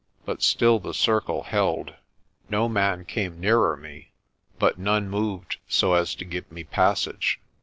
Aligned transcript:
But 0.25 0.41
still 0.41 0.79
the 0.79 0.95
circle 0.95 1.43
held. 1.43 1.93
No 2.49 2.67
man 2.67 3.05
came 3.05 3.39
nearer 3.39 3.77
me, 3.77 4.13
but 4.57 4.79
none 4.79 5.07
moved 5.07 5.57
so 5.67 5.93
as 5.93 6.15
to 6.15 6.25
give 6.25 6.51
me 6.51 6.63
passage. 6.63 7.39